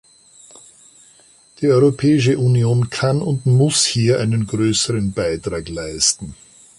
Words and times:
Die 1.59 1.67
Europäische 1.67 2.39
Union 2.39 2.89
kann 2.89 3.21
und 3.21 3.45
muss 3.45 3.85
hier 3.85 4.19
einen 4.19 4.47
größeren 4.47 5.11
Beitrag 5.11 5.69
leisten. 5.69 6.33